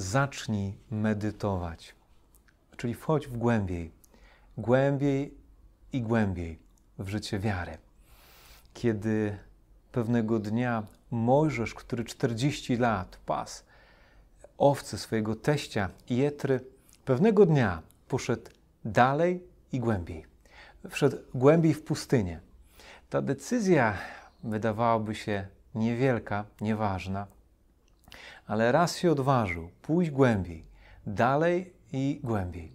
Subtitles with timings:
[0.00, 1.94] zacznij medytować.
[2.76, 3.92] Czyli wchodź w głębiej,
[4.58, 5.34] głębiej
[5.92, 6.58] i głębiej
[6.98, 7.78] w życie wiary.
[8.74, 9.38] Kiedy
[9.92, 13.64] pewnego dnia Mojżesz, który 40 lat pas
[14.58, 16.60] owce swojego teścia Jetry,
[17.04, 18.50] pewnego dnia poszedł
[18.84, 20.26] dalej i głębiej.
[20.90, 22.40] Wszedł głębiej w pustynię.
[23.10, 23.98] Ta decyzja
[24.44, 27.26] wydawałaby się niewielka, nieważna,
[28.46, 30.64] ale raz się odważył pójść głębiej,
[31.06, 32.72] dalej i głębiej.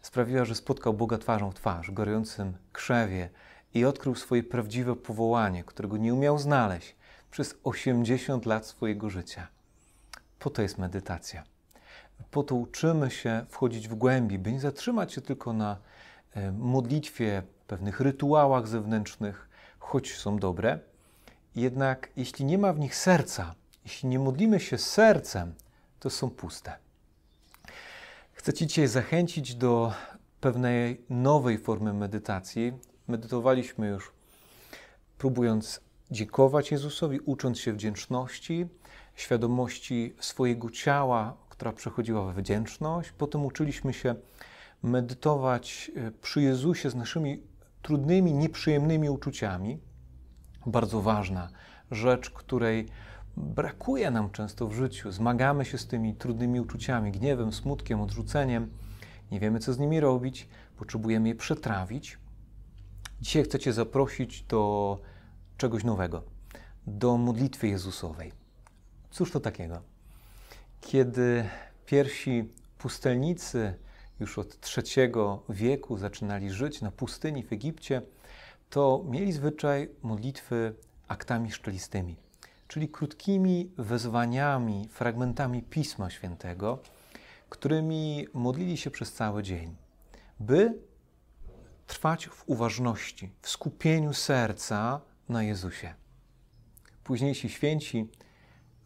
[0.00, 3.30] Sprawiła, że spotkał Boga twarzą w twarz, w gorącym krzewie
[3.74, 6.96] i odkrył swoje prawdziwe powołanie, którego nie umiał znaleźć
[7.30, 9.48] przez 80 lat swojego życia.
[10.38, 11.44] Po to jest medytacja.
[12.30, 15.76] Po to uczymy się wchodzić w głębi, by nie zatrzymać się tylko na
[16.34, 19.48] e, modlitwie, pewnych rytuałach zewnętrznych,
[19.78, 20.78] choć są dobre.
[21.56, 23.54] Jednak jeśli nie ma w nich serca,
[23.84, 25.54] jeśli nie modlimy się sercem,
[26.00, 26.76] to są puste.
[28.32, 29.92] Chcę Ci dzisiaj zachęcić do
[30.40, 32.72] pewnej nowej formy medytacji.
[33.08, 34.12] Medytowaliśmy już,
[35.18, 38.66] próbując dziękować Jezusowi, ucząc się wdzięczności,
[39.14, 43.12] świadomości swojego ciała, która przechodziła w wdzięczność.
[43.18, 44.14] Potem uczyliśmy się
[44.82, 47.42] medytować e, przy Jezusie z naszymi
[47.82, 49.78] trudnymi, nieprzyjemnymi uczuciami.
[50.66, 51.48] Bardzo ważna
[51.90, 52.88] rzecz, której
[53.36, 55.12] brakuje nam często w życiu.
[55.12, 58.70] Zmagamy się z tymi trudnymi uczuciami, gniewem, smutkiem, odrzuceniem.
[59.30, 62.18] Nie wiemy, co z nimi robić, potrzebujemy je przetrawić.
[63.20, 65.00] Dzisiaj chcę Cię zaprosić do
[65.56, 66.22] czegoś nowego,
[66.86, 68.32] do modlitwy Jezusowej.
[69.10, 69.82] Cóż to takiego?
[70.80, 71.44] Kiedy
[71.86, 72.48] pierwsi
[72.78, 73.74] pustelnicy
[74.20, 75.12] już od III
[75.48, 78.02] wieku zaczynali żyć na pustyni w Egipcie,
[78.70, 80.74] to mieli zwyczaj modlitwy
[81.08, 82.16] aktami szczelistymi,
[82.68, 86.78] czyli krótkimi wezwaniami, fragmentami Pisma Świętego,
[87.48, 89.76] którymi modlili się przez cały dzień,
[90.40, 90.78] by
[91.86, 95.94] trwać w uważności, w skupieniu serca na Jezusie.
[97.04, 98.08] Późniejsi święci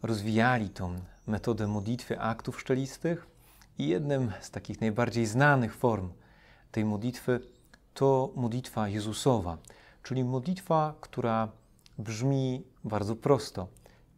[0.03, 3.27] rozwijali tą metodę modlitwy aktów szczelistych
[3.77, 6.11] i jednym z takich najbardziej znanych form
[6.71, 7.39] tej modlitwy
[7.93, 9.57] to modlitwa Jezusowa,
[10.03, 11.51] czyli modlitwa, która
[11.99, 13.67] brzmi bardzo prosto: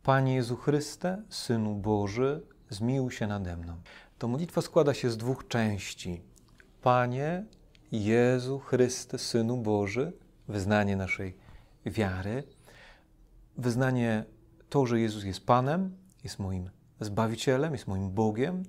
[0.03, 3.81] Panie Jezu Chryste, Synu Boży, zmiłuj się nade mną.
[4.17, 6.21] To modlitwa składa się z dwóch części.
[6.81, 7.45] Panie
[7.91, 10.13] Jezu Chryste, Synu Boży,
[10.47, 11.37] wyznanie naszej
[11.85, 12.43] wiary,
[13.57, 14.25] wyznanie
[14.69, 16.69] to, że Jezus jest Panem, jest moim
[16.99, 18.63] Zbawicielem, jest moim Bogiem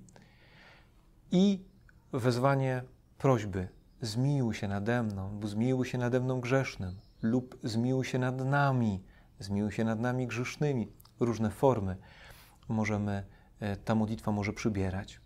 [1.30, 1.64] i
[2.12, 2.82] wezwanie
[3.18, 3.68] prośby
[4.00, 9.04] zmiłuj się nade mną, bo zmiłuj się nade mną grzesznym lub zmiłuj się nad nami,
[9.38, 10.92] zmiłuj się nad nami grzesznymi.
[11.20, 11.96] Różne formy
[12.68, 13.24] możemy,
[13.60, 15.20] e, ta modlitwa może przybierać.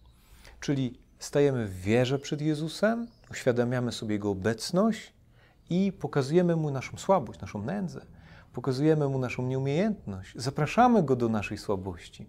[0.60, 5.12] Czyli stajemy w wierze przed Jezusem, uświadamiamy sobie Jego obecność
[5.70, 8.06] i pokazujemy Mu naszą słabość, naszą nędzę,
[8.52, 12.26] pokazujemy Mu naszą nieumiejętność, zapraszamy Go do naszej słabości.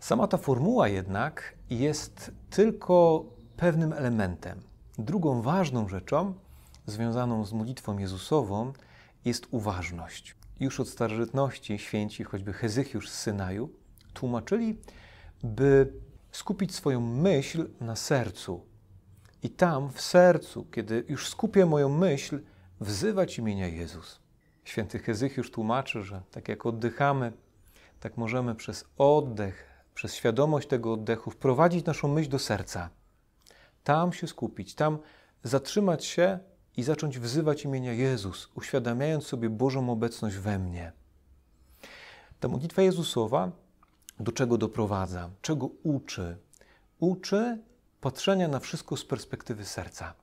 [0.00, 3.24] Sama ta formuła jednak jest tylko
[3.56, 4.60] pewnym elementem.
[4.98, 6.34] Drugą ważną rzeczą
[6.90, 8.72] związaną z modlitwą Jezusową
[9.24, 10.36] jest uważność.
[10.60, 13.70] Już od starożytności święci, choćby Hezychiusz z Synaju,
[14.14, 14.78] tłumaczyli,
[15.42, 15.92] by
[16.32, 18.66] skupić swoją myśl na sercu.
[19.42, 22.40] I tam, w sercu, kiedy już skupię moją myśl,
[22.80, 24.20] wzywać imienia Jezus.
[24.64, 27.32] Święty Hezychiusz tłumaczy, że tak jak oddychamy,
[28.00, 32.90] tak możemy przez oddech, przez świadomość tego oddechu wprowadzić naszą myśl do serca.
[33.84, 34.98] Tam się skupić, tam
[35.42, 36.38] zatrzymać się
[36.78, 40.92] i zacząć wzywać imienia Jezus, uświadamiając sobie Bożą obecność we mnie.
[42.40, 43.50] Ta modlitwa Jezusowa
[44.20, 45.30] do czego doprowadza?
[45.42, 46.36] Czego uczy?
[47.00, 47.58] Uczy
[48.00, 50.14] patrzenia na wszystko z perspektywy serca.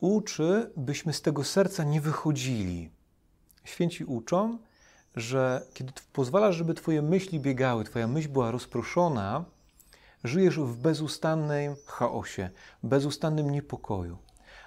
[0.00, 2.90] Uczy, byśmy z tego serca nie wychodzili.
[3.64, 4.58] Święci uczą,
[5.16, 9.44] że kiedy pozwalasz, żeby Twoje myśli biegały, Twoja myśl była rozproszona,
[10.24, 12.50] żyjesz w bezustannym chaosie,
[12.82, 14.18] bezustannym niepokoju.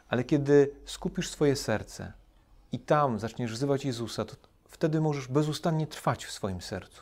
[0.08, 2.14] Ale kiedy skupisz swoje serce
[2.72, 4.36] i tam zaczniesz wzywać Jezusa, to
[4.68, 7.02] wtedy możesz bezustannie trwać w swoim sercu.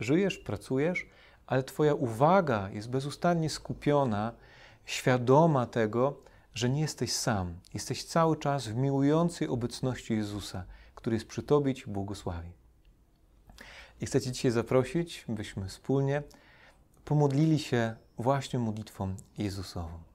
[0.00, 1.06] Żyjesz, pracujesz,
[1.46, 4.32] ale Twoja uwaga jest bezustannie skupiona,
[4.84, 6.20] świadoma tego,
[6.54, 7.54] że nie jesteś sam.
[7.74, 12.52] Jesteś cały czas w miłującej obecności Jezusa, który jest przy Tobie i Ci błogosławi.
[14.00, 16.22] I chcę Cię dzisiaj zaprosić, byśmy wspólnie
[17.08, 20.07] pomodlili się właśnie modlitwą Jezusową.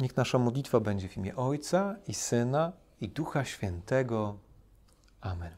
[0.00, 4.38] Niech nasza modlitwa będzie w imię Ojca i Syna i Ducha Świętego.
[5.20, 5.54] Amen.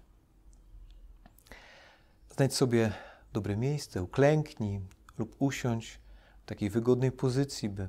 [2.30, 2.92] Znajdź sobie
[3.32, 4.80] dobre miejsce, uklęknij
[5.18, 6.00] lub usiądź
[6.42, 7.88] w takiej wygodnej pozycji, by,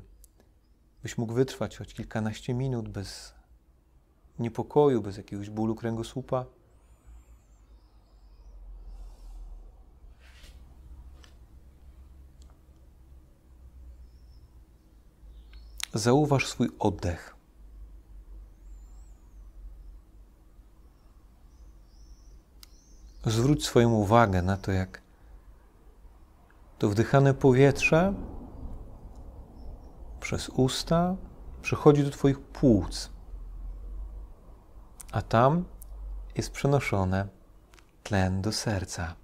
[1.04, 3.34] byś mógł wytrwać choć kilkanaście minut bez
[4.40, 6.46] niepokoju, bez jakiegoś bólu kręgosłupa.
[15.94, 17.36] Zauważ swój oddech.
[23.26, 25.02] Zwróć swoją uwagę na to, jak
[26.80, 28.14] to wdychane powietrze
[30.20, 31.16] przez usta
[31.62, 33.10] przechodzi do Twoich płuc,
[35.12, 35.66] a tam
[36.36, 37.28] jest przenoszone
[38.04, 39.23] tlen do serca.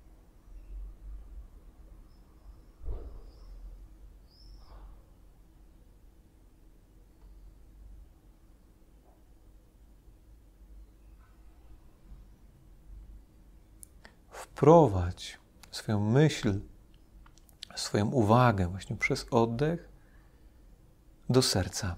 [14.59, 15.39] Wprowadź
[15.71, 16.59] swoją myśl,
[17.75, 19.89] swoją uwagę właśnie przez oddech
[21.29, 21.95] do serca,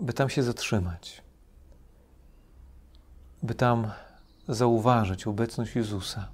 [0.00, 1.22] by tam się zatrzymać,
[3.42, 3.90] by tam
[4.48, 6.28] zauważyć obecność Jezusa.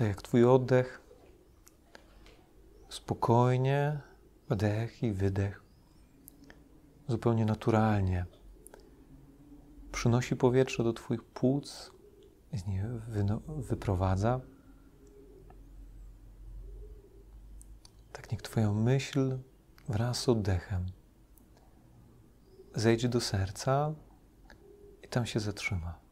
[0.00, 1.02] Tak jak Twój oddech,
[2.88, 4.00] spokojnie,
[4.48, 5.62] wdech i wydech,
[7.08, 8.26] zupełnie naturalnie
[9.92, 11.90] przynosi powietrze do Twoich płuc,
[12.52, 12.82] z nich
[13.48, 14.40] wyprowadza.
[18.12, 19.38] Tak niech Twoja myśl
[19.88, 20.86] wraz z oddechem
[22.74, 23.94] zejdzie do serca
[25.02, 26.09] i tam się zatrzyma.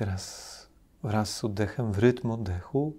[0.00, 0.66] Teraz
[1.02, 2.96] wraz z oddechem, w rytm oddechu,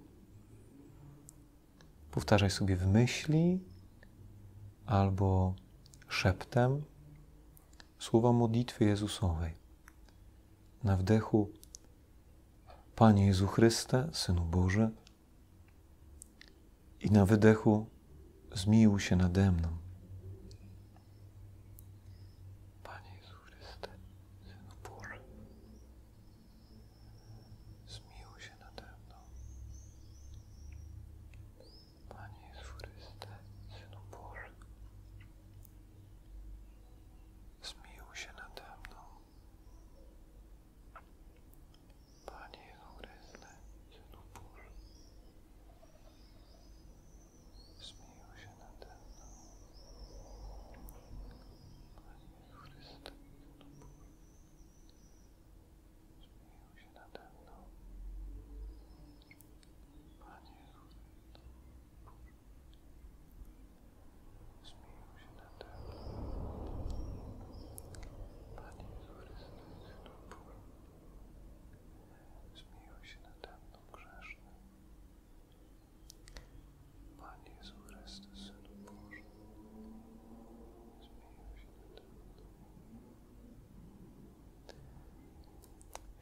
[2.12, 3.59] powtarzaj sobie w myśli
[4.86, 5.56] albo
[6.07, 6.81] szeptem
[8.00, 9.53] słowa modlitwy Jezusowej.
[10.83, 11.50] Na wdechu
[12.95, 14.89] Panie Jezu Chryste, Synu Boży,
[17.00, 17.86] i na wydechu
[18.54, 19.69] zmiłuj się nade mną.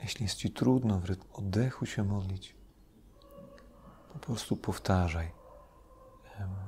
[0.10, 2.56] Jeśli jest Ci trudno w oddechu się modlić,
[4.14, 5.32] po prostu powtarzaj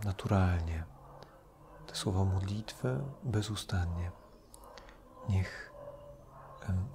[0.05, 0.83] naturalnie
[1.87, 4.11] te słowa modlitwy bezustannie.
[5.29, 5.71] Niech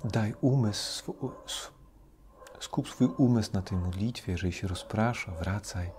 [0.05, 1.15] daj umysł,
[2.61, 5.91] skup swój umysł na tej modlitwie, jeżeli się rozprasza, wracaj.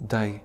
[0.00, 0.44] Daj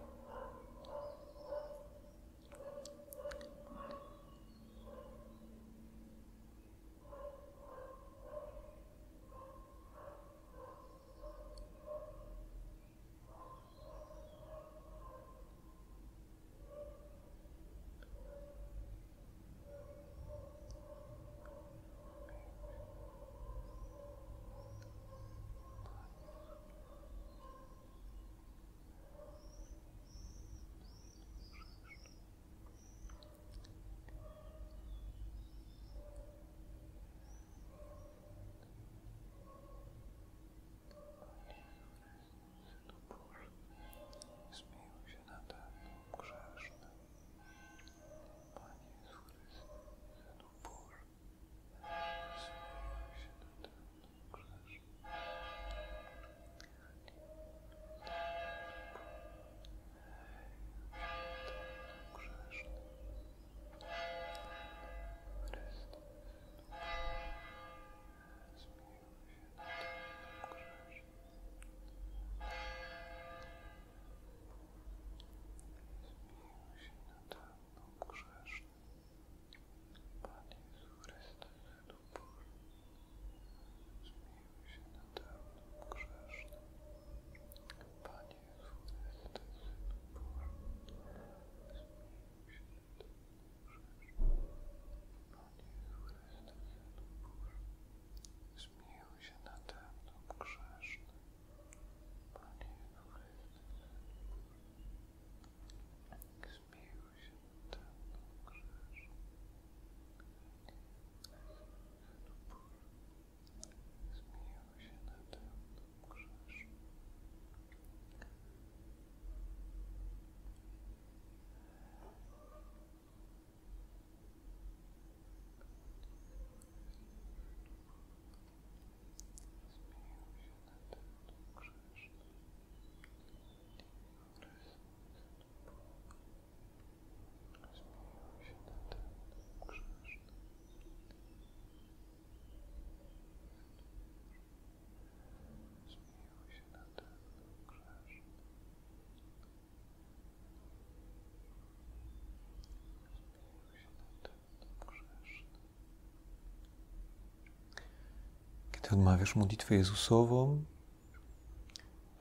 [158.86, 160.64] Ty odmawiasz modlitwę Jezusową.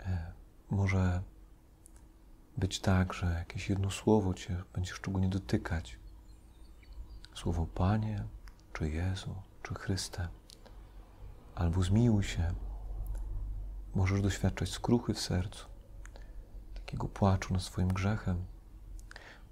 [0.00, 0.32] E,
[0.70, 1.22] może
[2.56, 5.98] być tak, że jakieś jedno słowo Cię będzie szczególnie dotykać.
[7.34, 8.24] Słowo Panie,
[8.72, 10.28] czy Jezu, czy Chryste.
[11.54, 12.54] Albo zmiłuj się.
[13.94, 15.66] Możesz doświadczać skruchy w sercu,
[16.74, 18.44] takiego płaczu nad swoim grzechem.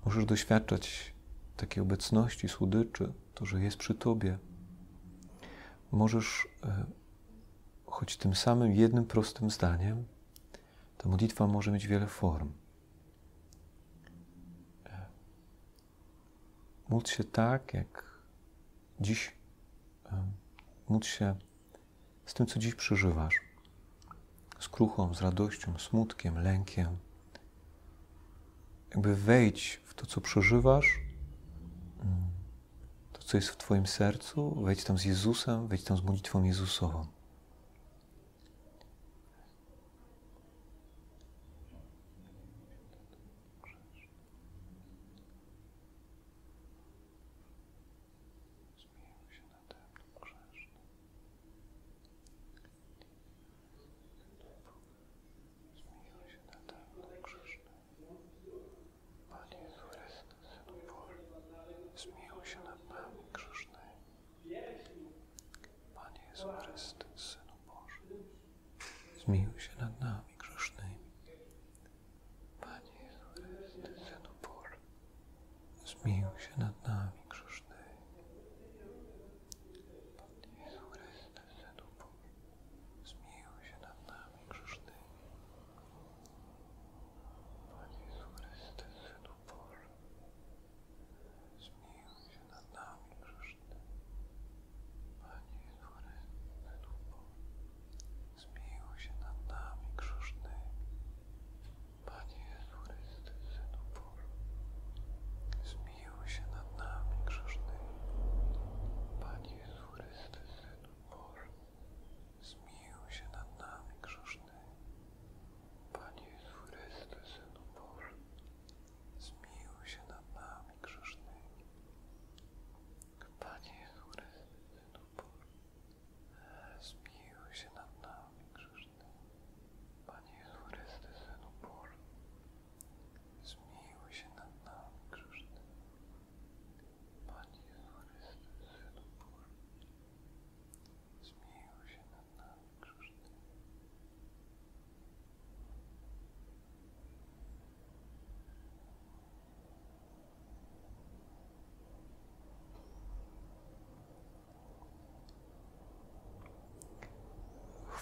[0.04, 1.14] Możesz doświadczać
[1.57, 4.38] takiej obecności słodyczy, to, że jest przy Tobie.
[5.90, 7.01] Możesz, e,
[7.93, 10.05] choć tym samym jednym prostym zdaniem,
[10.99, 12.53] ta modlitwa może mieć wiele form.
[14.87, 15.07] E,
[16.89, 18.05] módl się tak, jak
[19.01, 19.33] dziś,
[20.07, 20.25] e,
[20.89, 21.37] módl się
[22.27, 23.41] z tym, co dziś przeżywasz.
[24.61, 26.97] Z kruchą, z radością, smutkiem, lękiem.
[28.91, 31.01] Jakby wejdź w to, co przeżywasz,
[32.03, 32.31] mm,
[33.13, 37.07] to, co jest w Twoim sercu, wejdź tam z Jezusem, wejdź tam z modlitwą Jezusową.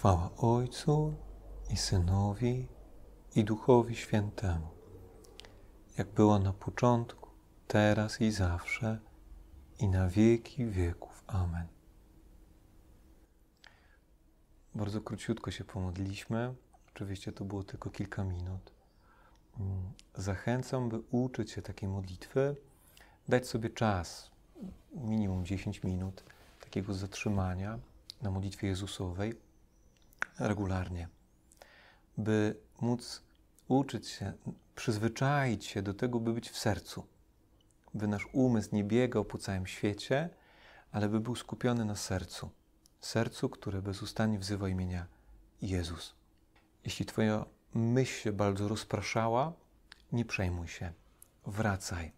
[0.01, 1.13] Chwała Ojcu
[1.69, 2.67] i Synowi
[3.35, 4.67] i Duchowi Świętemu,
[5.97, 7.29] jak było na początku,
[7.67, 8.99] teraz i zawsze,
[9.79, 11.23] i na wieki wieków.
[11.27, 11.67] Amen.
[14.75, 16.55] Bardzo króciutko się pomodliśmy.
[16.95, 18.73] Oczywiście to było tylko kilka minut.
[19.59, 22.55] Mm, Zachęcam, by uczyć się takiej modlitwy,
[23.27, 24.31] dać sobie czas,
[24.93, 26.23] minimum 10 minut
[26.59, 27.79] takiego zatrzymania
[28.21, 29.50] na modlitwie Jezusowej
[30.39, 31.07] regularnie,
[32.17, 33.23] by móc
[33.67, 34.33] uczyć się,
[34.75, 37.07] przyzwyczaić się do tego, by być w sercu,
[37.93, 40.29] by nasz umysł nie biegał po całym świecie,
[40.91, 42.49] ale by był skupiony na sercu,
[42.99, 45.05] sercu, które bezustannie wzywa imienia
[45.61, 46.15] Jezus.
[46.85, 49.53] Jeśli Twoja myśl się bardzo rozpraszała,
[50.11, 50.93] nie przejmuj się,
[51.47, 52.11] wracaj.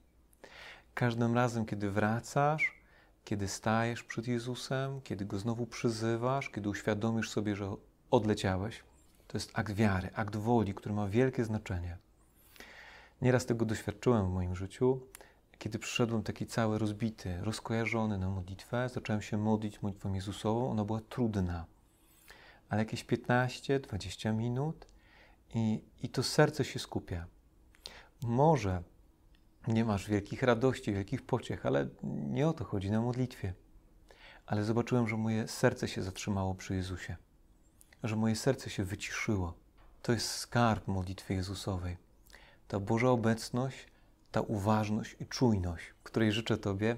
[0.93, 2.83] Każdym razem, kiedy wracasz,
[3.23, 7.75] kiedy stajesz przed Jezusem, kiedy Go znowu przyzywasz, kiedy uświadomisz sobie, że
[8.13, 8.83] odleciałeś,
[9.27, 11.97] to jest akt wiary, akt woli, który ma wielkie znaczenie.
[13.21, 14.99] Nieraz tego doświadczyłem w moim życiu,
[15.57, 21.01] kiedy przyszedłem taki cały rozbity, rozkojarzony na modlitwę, zacząłem się modlić modlitwą Jezusową, ona była
[21.01, 21.65] trudna,
[22.69, 24.87] ale jakieś 15-20 minut
[25.55, 27.25] i, i to serce się skupia.
[28.23, 28.83] Może
[29.67, 33.53] nie masz wielkich radości, wielkich pociech, ale nie o to chodzi na modlitwie.
[34.45, 37.15] Ale zobaczyłem, że moje serce się zatrzymało przy Jezusie,
[38.03, 39.53] że moje serce się wyciszyło.
[40.01, 41.97] To jest skarb modlitwy Jezusowej.
[42.67, 43.87] Ta Boża obecność,
[44.31, 46.97] ta uważność i czujność, której życzę Tobie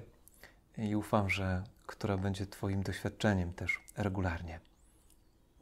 [0.78, 4.60] i ufam, że która będzie Twoim doświadczeniem też regularnie.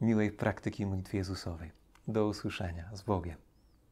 [0.01, 1.71] Miłej praktyki modlitwy Jezusowej.
[2.07, 3.44] Do usłyszenia z Bogiem.